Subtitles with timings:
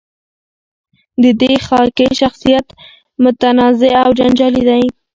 [1.21, 2.67] د دې خاکې شخصیت
[3.23, 4.83] متنازعه او جنجالي دی.